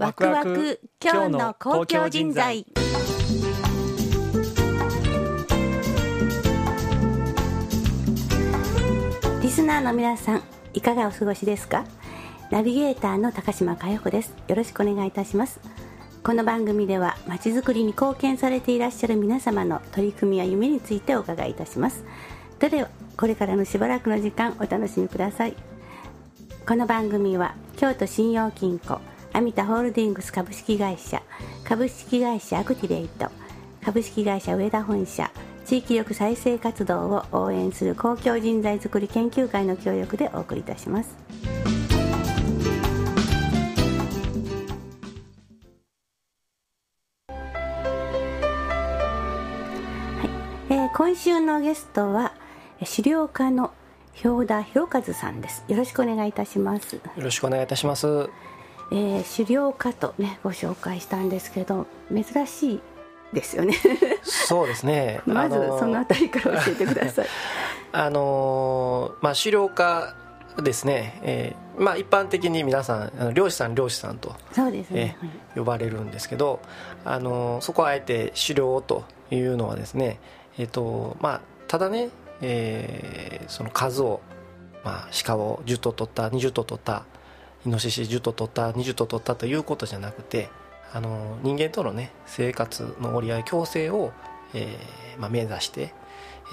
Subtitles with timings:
[0.00, 2.64] ワクワク今日の公共人材。
[9.42, 10.42] リスナーの皆さん
[10.72, 11.84] いかがお過ごしですか？
[12.50, 14.34] ナビゲーターの高島佳代子です。
[14.48, 15.60] よろしくお願いいたします。
[16.22, 22.04] この番組ではまちづくりに貢献されていらっしゃる皆様の取り組みや夢についてお伺いいたします。
[22.58, 22.88] では
[23.18, 25.54] これからのしばらくの時間お楽しみください。
[26.66, 28.98] この番組は京都信用金庫
[29.32, 31.22] アミタホールディングス株式会社
[31.64, 33.28] 株式会社アクティレイト
[33.84, 35.30] 株式会社上田本社
[35.64, 41.16] 地域力再生活動を応援する公共人材づくり研究会の協力でお送りいたします。
[50.18, 50.26] は
[50.68, 50.74] い。
[50.74, 52.32] え今週のゲストは
[52.82, 53.72] 資料家の
[54.20, 55.64] 氷田博和さんです。
[55.68, 56.96] よろしくお願いいたします。
[56.96, 58.28] よろしくお願いいたします。
[58.92, 62.80] えー、狩猟家とねご紹介したんですけど珍しい
[63.32, 63.74] ですよね
[64.24, 65.20] そうですね。
[65.26, 67.26] まずそのあたりから教えてください
[67.92, 70.14] あのーまあ狩猟家
[70.62, 71.20] ですね。
[71.22, 76.60] えーまあ一般的に皆さん漁師さん漁師さんと、そうですねえ、ー呼ばれるんですけど、
[77.04, 80.18] あのーそこはあえて狩猟というのはですね、
[80.58, 82.10] えっ、とまあただね、
[82.42, 84.20] えーその数を
[84.84, 87.04] まあ鹿を10頭取った20頭取った
[87.66, 90.48] イノシシ10頭取った20頭取ったということじゃなくて
[90.92, 94.12] あの人間とのね生活の折り合い共生を、
[94.54, 95.92] えーまあ、目指して、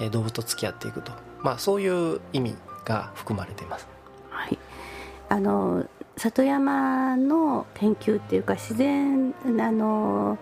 [0.00, 3.88] えー動物と付き合っていくと、まあ、そういう意味が含まれています。
[4.30, 4.58] はい、
[5.28, 5.86] あの
[6.16, 10.38] 里山の研究っていうか自然あの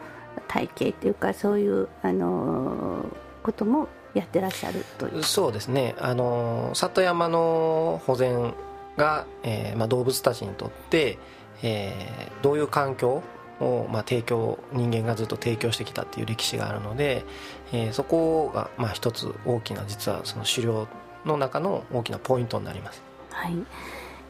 [0.48, 3.06] 体系っていうかそういうあの
[3.42, 5.22] こともやってらっしゃるという。
[5.22, 5.94] そうですね。
[5.98, 8.55] あの里山の保全
[8.97, 11.19] が、えーまあ、動物たちにとって、
[11.62, 13.22] えーどういう環境
[13.61, 17.25] を、まあ、提供人間がずっと提供してきたっていう歴史があるので、
[17.72, 20.87] えーそこが、まあ、一つ大きな実はその狩猟
[21.25, 23.03] の中の大きなポイントになります。
[23.31, 23.54] はい、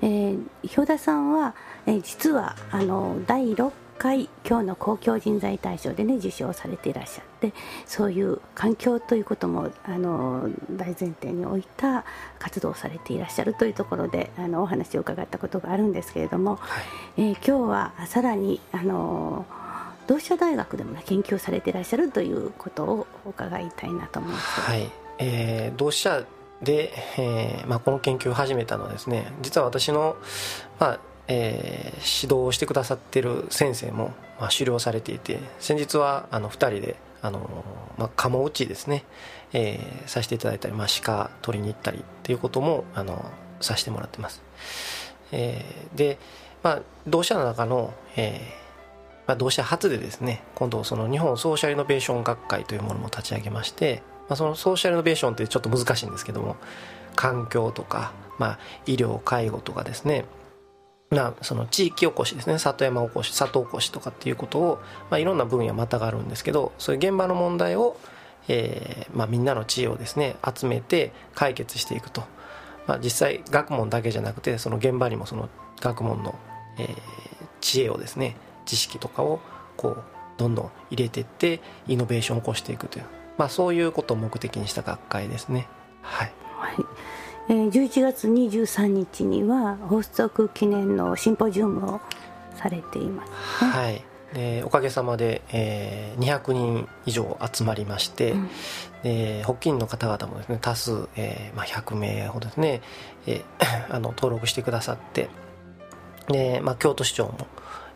[0.03, 0.39] えー、
[0.75, 1.55] 氷田さんは、
[1.87, 7.53] えー実はあの第6回今日の公共人材大賞でね受賞されていらっしゃって
[7.87, 12.05] そういう環境ということもあの大前提に置いた
[12.39, 16.59] 活動をされていらっしゃるというところであのお話を伺ったことがあるんですけれども、
[17.17, 19.47] えー今日はさらにあの
[20.07, 24.61] 同志社大学でも、ね、研究をされていらっしゃるということを伺いたいなと思います。
[24.61, 26.25] はい、えー同志社
[26.63, 30.17] で、えーまあ、この研究を始めたのはですね実は私の、
[30.78, 37.65] まあえー指導してくださってる先生も、まあ、狩猟されていて先日はあの2人であの、
[37.99, 39.05] まあ、鴨打ちですね、
[39.53, 44.43] えーさせていただいたり、まあ、鹿取りに行ったりっていうこともあのさせてもらってます、
[45.33, 46.19] えーで、
[46.63, 48.67] まあ、同志社の中の、えー
[49.27, 56.57] まあ、同志社初でですね今度その日本ソーシャルイノベーション学会というものも立ち上げまして、まあ、そのソーシャルイノベーションってちょっと難しいんですけども
[57.17, 60.25] 環境とか、まあ、医療介護とかですね
[61.11, 62.59] まあ、その地域おこしですね。
[62.59, 64.78] 里山おこし里おこしとかっていうことを、
[65.11, 67.97] まあ、いろんな分野またがるんですけどそういう現場の問題を、
[68.49, 72.25] えーまあ、みんなの知恵をですね集めて解決していくと、
[72.87, 75.49] まあ、実際学問だけじゃなくてその現場にもその
[75.81, 76.34] 学問の、
[76.78, 77.27] えー
[77.66, 79.41] 知恵をですね知識とかを
[79.77, 80.05] こう
[80.37, 83.05] どんどん入れていってイノベーションを起こしていくという、
[83.39, 85.66] まあ、そういうことを目的にした学会ですね。
[86.03, 86.33] はい。
[86.56, 86.77] はい。
[87.49, 92.01] えー、11月23日には発足記念のシンポジウムを
[92.57, 93.71] されています、ね。
[93.71, 94.05] はい。
[94.34, 98.49] でおかげさまで、えー200人以上集まりまして、うん。
[99.03, 102.81] で発起人の方々もですね多数、えーまあ、100名ほどですね、
[103.27, 105.28] えー あの登録してくださって
[106.28, 107.47] で、まあ、京都市長も、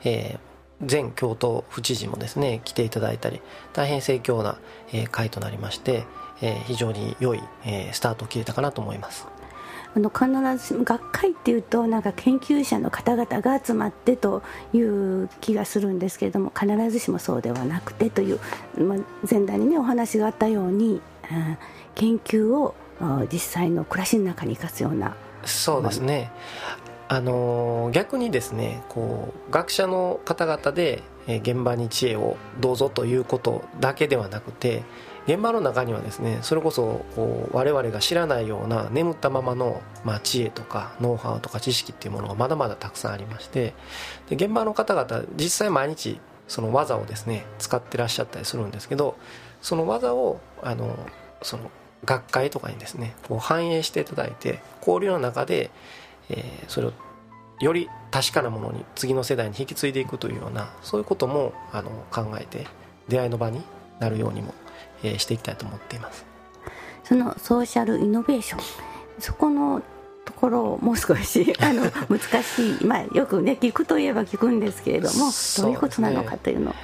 [0.05, 0.51] えー
[0.91, 3.43] 前京都府知事もですね来ていただいたり
[3.75, 4.57] 大変盛況な、
[4.93, 6.05] えー会となりまして、
[6.41, 9.27] えー非常に良い、えースタートを切れたかなと思います
[9.95, 14.43] あの必ず学会っていうとなんか研究者の方々が集まってと
[14.73, 18.41] いう気がするんですけれども必ずしもそうではなくてという、
[18.79, 18.99] まあ、
[19.29, 21.01] 前段にねお話があったように、
[21.31, 21.59] うん
[21.95, 22.75] 研究を
[23.31, 25.15] 実際の暮らしの中に生かすような
[25.45, 26.31] そうですね、
[27.09, 34.83] あの逆にですねこう学者の方々で、現場に知恵をどうぞということだけではなくて
[35.27, 43.75] 現場の中にはですねそれこそこう我々が知らないような眠ったままの、まあ、知恵とかノウハウとか知識っていうものがまだまだたくさんありまして
[44.29, 49.17] で現場の方々実際毎日その技をですね使ってらっしゃったりするんですけど
[49.63, 50.97] その技をあの
[51.43, 51.71] その
[52.05, 55.71] 学会とかにですねこう反映していただいて交流の中で、
[56.29, 56.93] えーそれを
[57.61, 62.67] より確かなものに次の世代に引き継いでいくというようなそういうこともあの考えて
[63.09, 63.63] 出会いの場に
[64.01, 64.55] なるようにも、
[65.03, 66.25] えー、していきたいと思っています。
[67.05, 68.61] そのソーシャルイノベーション。
[69.19, 69.83] そこの
[70.25, 76.71] ところをもう少し あの難しい、まあ、よくね聞くといえば聞くんですけれども、どういうことなのかというの。
[76.71, 76.75] を。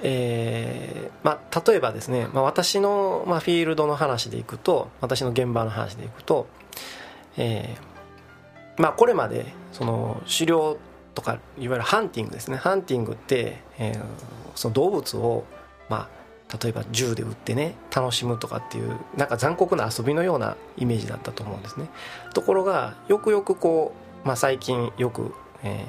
[0.00, 6.46] えーまあ、例えばですね、まあ、私の、まあ、フィールドの話でいくと私の現場の話でいくと、
[7.36, 10.78] えーまあ、これまでその狩猟
[11.14, 12.56] とかいわゆるハンティングですね。
[12.56, 14.00] ハンティングって、えー、
[14.54, 15.44] その動物を、
[15.88, 16.08] まあ、
[16.62, 21.88] 例えば銃で撃ってね楽しむとかっていうなんか残酷な遊びのようなイメージだったと思うんですね。
[22.34, 23.92] ところがよくよくこ
[24.24, 25.84] う、まあ、最近よく、え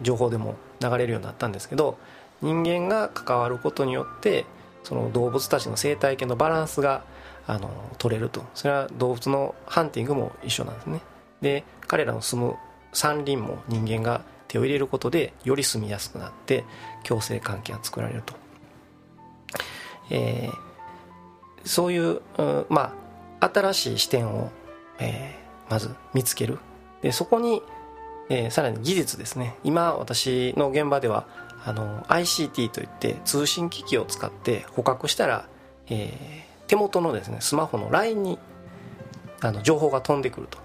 [0.00, 1.98] ー、情報でも流れるようになったんですけど
[2.42, 4.46] 人間が関わることによって
[4.82, 7.04] その動物たちの生態系のバランスが
[7.46, 8.44] あの取れると。
[8.54, 11.00] それは動物のハンティングも一緒なんですね。
[11.40, 12.56] で彼らの住む
[12.92, 16.64] 山林も人間が手を入れることでより住みやすくなって
[17.04, 18.34] 共生関係が作られると、
[20.10, 22.94] えー、そういう、うん、ま
[23.40, 24.50] あ新しい視点を、
[24.98, 26.58] えー、まず見つける。
[27.02, 27.62] でそこに、
[28.28, 29.56] えー、さらに技術ですね。
[29.64, 31.26] 今私の現場では
[31.64, 35.46] あの ICT といって通信機器を使って捕獲したら、
[35.88, 38.38] えー、手元のですねスマホの LINE に
[39.40, 40.58] あの情報が飛んでくると。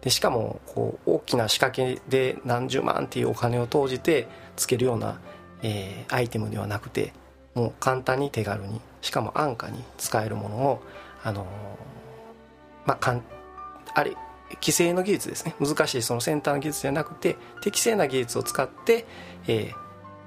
[0.00, 5.20] でしかもこう大きな仕掛けで何十万っていうお金を投じてつけるような、
[5.62, 7.12] えー、アイテムではなくて
[7.54, 10.82] もう簡単に手軽にしかも安価に使えるものを
[11.22, 11.46] あの、
[12.86, 13.22] まあかん
[13.94, 14.16] あれ
[14.54, 15.54] 規制の技術ですね。
[15.60, 19.06] 難しいその先端の技術じゃなくて適正な技術を使って、
[19.46, 19.74] えー、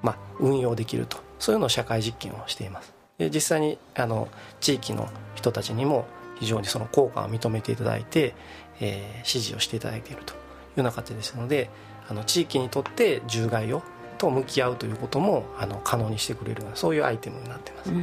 [0.02, 1.26] まあ、運用できると。
[1.40, 2.94] そういうのを社会実験をしています。
[3.18, 4.28] で実際にあの
[4.60, 6.06] 地域の人たちにも
[6.40, 8.34] 非常にその効果を認めていただいて、
[8.82, 10.42] えー、支持をしていただいているというよ
[10.78, 11.70] うな形ですので
[12.10, 13.84] あの地域にとって獣害を
[14.18, 17.90] と向き合うということもあの可能にしてくれるそういうアイテムになってます。
[17.90, 17.96] は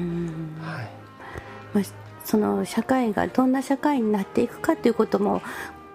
[0.82, 0.90] い。
[1.74, 1.84] まあ、
[2.24, 5.42] その社会がどんな社会になっていくかということも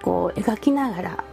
[0.02, 1.24] こう描きながら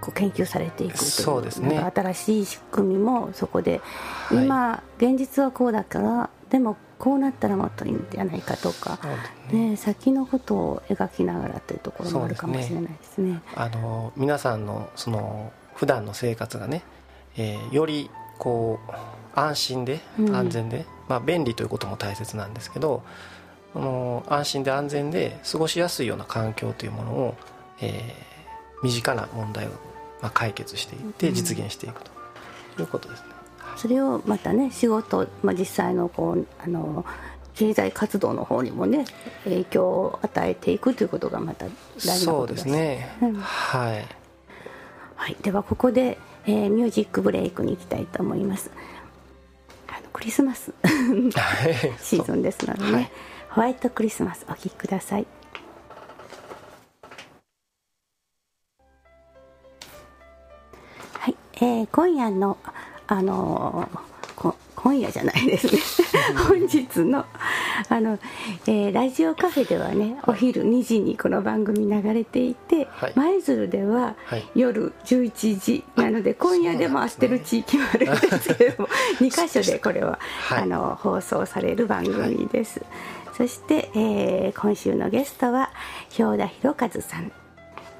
[0.00, 3.80] こう研究されていくというそうです、ね、新しい仕組みもそこで、
[4.28, 8.98] はい、今現実はこうだからでもこうなったらもっといいんじゃないかとか、
[9.52, 13.42] ね、ね、先のことを描きながらというところもあるかもしれないですね。
[13.42, 13.54] すね。
[13.54, 16.82] あの皆さんのその普段の生活がね、
[17.36, 20.00] えー、よりこう安心で
[20.32, 23.02] 安全で、うん、まあ、便利ということも大切なんですけど
[23.72, 27.34] その安心で安全で過ごしやすいような環境というものを、
[27.80, 29.70] えー、身近な問題を、
[30.22, 32.16] まあ、解決していって実現していくと。
[32.78, 33.26] いうことですね。
[33.76, 37.04] それをまたね仕事、まあ、実際のこうあの
[37.54, 39.04] 経済活動の方にもね
[39.44, 44.06] 影響を与えていくということがまた大事なことですね、うん、はい、
[45.14, 48.70] はい、ではここで、えー、ミュージックブレイクに行きたいと思います。
[49.88, 50.72] あのクリスマス。
[52.00, 53.10] シーズンですのでね、はい、
[53.50, 55.26] ホワイトクリスマスお聴きください。
[61.18, 62.58] はい、えー、今夜の
[63.08, 63.88] あの
[64.76, 65.80] 今夜じゃないですね。
[66.48, 67.24] 本日の
[67.88, 68.18] あの、
[68.66, 74.14] えー、ラジオカフェではねお昼2時にこの番組流れていて舞、鶴、では
[74.54, 78.88] 夜11時なので今夜で回してる地域もあるんですけれども、
[79.20, 82.86] 2 箇所でこれは、はい、あの放送される番組です、は
[83.32, 85.70] い、そして、えー、今週のゲストは
[86.16, 87.32] 氷田博和さん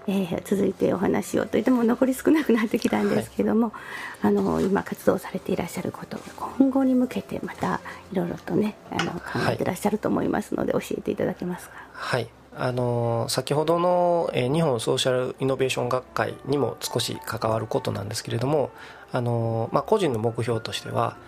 [0.08, 3.72] えー、続いてお話をといっても残り少なくなってきたんですけども、
[4.20, 6.18] はい、あの今活動されていらっしゃること
[6.58, 7.80] 今後に向けてまた
[8.12, 9.20] いろいろとねあの考
[9.50, 11.75] えていらっしゃると思いますので、はい、教えていただけますか？
[11.92, 12.28] はい。
[12.58, 18.70] あの先ほどの、えー、日本ソーシャルイノベーション学会にも少し関わることなんですけれども
[19.12, 21.18] あの、まあ、個人の目標としては、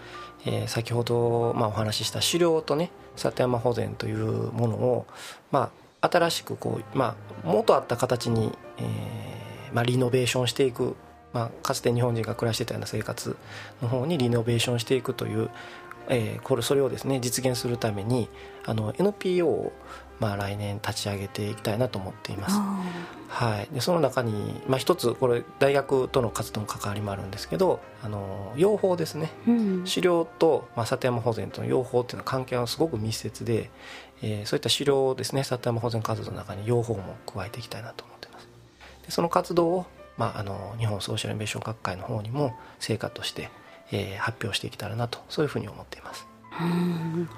[0.46, 5.06] えー、先ほど、まあ、お話しした狩猟とね里山保全というものを、
[5.50, 5.70] まあ、
[6.00, 10.96] 新しくこう、まあ、元あった形に、えーまあ、リノベーションしていく、
[11.32, 13.36] まあ、かつて日本人が暮らしてたような生活
[13.82, 15.50] の方にリノベーションしていくという、
[16.08, 18.28] えー、これそれをですね実現するために
[18.64, 19.72] あの NPO を
[20.20, 22.58] まあ、来年立ち上げていきたいなと思っています、
[23.28, 33.70] はい、でその中に、まあ、一つこれ大学との活動の関わりもあるんですけどあの養蜂ですね、うん、狩猟と、まあ、里山保全との養蜂っていうのは関係はすごく密接で、
[34.22, 38.48] えー、そういった狩猟ですね里山保全活動の中に養蜂も加えていきたいなと思ってます。
[39.04, 43.50] でその活動を、まあ、あの日本ソーシャルイノベーション学会の方にも成果として、
[43.92, 46.26] えー、発表していけたらなとそういうふうに思っています。
[46.60, 47.28] うん。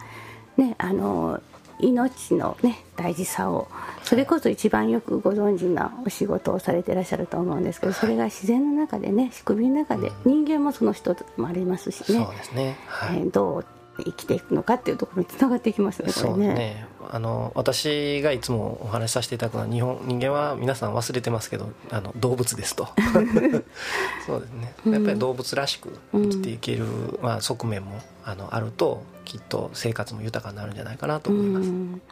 [0.56, 1.40] ねあの
[1.82, 3.68] 命のね大事さを
[4.02, 12.24] それこそ一番よくご存知なお仕事をされていらっしゃると思うんですけどそれが自然の中でね仕組みの中で人間もその人もありますしね。
[12.24, 13.18] そうですね、はい。
[13.18, 13.66] えーどう
[14.04, 16.54] 生きていくのかっていうところにつながっていきますねこれそうね。
[16.54, 16.86] ね。
[17.12, 22.88] あの私がいつもお話しさせていただくのは日本人間は皆さん忘れてますけどあの動物ですと。
[24.26, 24.74] そうですね。
[24.86, 26.84] やっぱり動物らしく生きていける、
[27.22, 32.02] まあ、側面もあのあるときっと生活も豊かになるんじゃないかなと思います、うん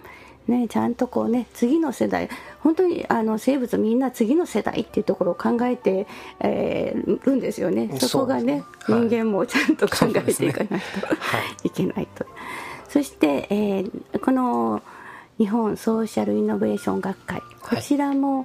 [0.49, 2.29] ね、ちゃんとこうね次の世代
[2.61, 6.07] 本当にあの生物みんな次の世代っていうところを考えて、
[6.41, 7.91] えーるんですよね。
[8.01, 9.01] そこがね、ねはい。
[9.09, 10.79] 人間もちゃんと考えていかないと、は
[11.65, 11.69] い。
[11.69, 12.25] いけないと。
[12.89, 14.83] そして、えーこの
[15.39, 18.45] 日本ソーシャルイノベーション学会こちらも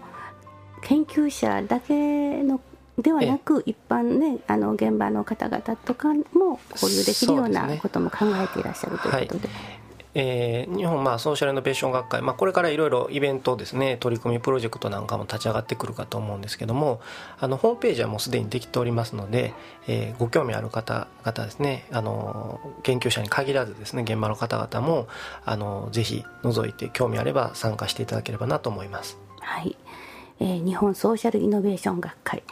[0.84, 2.62] 研究者だけの
[3.00, 9.50] ではなく一般ねあの現場の方々とかも交流できるようなことも考えていらっしゃるということで。
[10.16, 17.02] えー日本まあソーシャルイノベーション学会、まあ、これからいろいろイベントですね取り組みプロジェクトなんかも立ち上がってくるかと思うんですけども
[17.40, 19.54] あのホームページはもうすでにできておりますので、
[19.88, 25.08] えーご興味ある方々ですねあの研究者に限らずですね現場の方々も
[25.46, 29.18] あのぜひ覗いて興味あれば参加していただければなと思います。
[29.40, 29.76] はい、
[30.40, 32.44] えー日本ソーシャルイノベーション学会。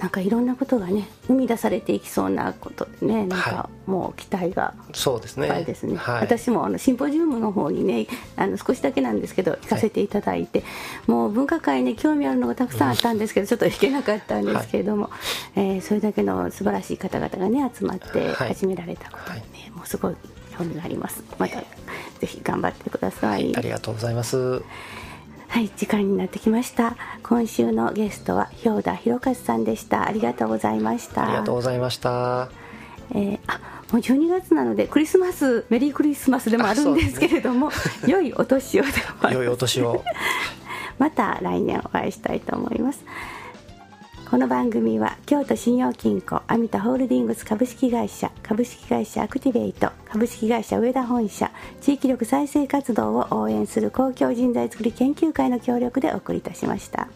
[0.00, 5.46] なんかいろんなことがね生み出されていきそうなことでねなんかはもう期待がそうですね。
[5.46, 10.64] いっぱいですね、はい、私もあのシンポジウムの方にねあの少しだけなんですけど行かせていただいて、
[11.06, 15.10] もう文化会に興味あるのがたくさんあったんですけど、ちょっと行けなかったんですけれども、
[15.54, 19.70] えーそれだけの素晴らしい方々がね集まってはい始められたことにね、はい。
[19.72, 20.16] もうすごい
[20.56, 21.22] 興味があります。
[21.38, 21.66] またぜ
[22.26, 23.54] ひ頑張ってください。
[23.54, 24.62] ありがとうございます
[25.50, 26.96] はい、時間になってきました。
[27.24, 30.06] 今週のゲストは氷田博和さんでした。
[30.06, 31.24] ありがとうございました。
[31.24, 32.48] ありがとうございました
[33.12, 33.58] えーあ、
[33.90, 37.72] もう12月なのでクリスマスメリークリスマスでもあるんですけれども、
[38.06, 38.84] 良いお年を
[39.32, 40.04] 良いお年を
[40.98, 43.04] また来年お会いしたいと思います。
[44.30, 57.08] この番組は京都信用金庫アミタホールディングス株式会社株式会社アクティベイト株式会社上田本社地域力再生活動を応援する公共人材づくり研究会の協力でお送りいたしました。